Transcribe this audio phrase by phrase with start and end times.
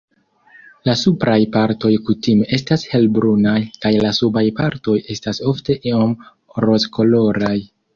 [0.89, 3.55] La supraj partoj kutime estas helbrunaj,
[3.87, 6.21] kaj la subaj partoj estas ofte iom
[6.71, 7.59] rozkoloraj.